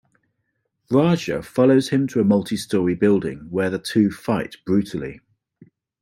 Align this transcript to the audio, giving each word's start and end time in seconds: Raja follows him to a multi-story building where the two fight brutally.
Raja 0.89 1.43
follows 1.43 1.89
him 1.89 2.07
to 2.07 2.19
a 2.19 2.23
multi-story 2.23 2.95
building 2.95 3.45
where 3.51 3.69
the 3.69 3.77
two 3.77 4.09
fight 4.09 4.55
brutally. 4.65 5.21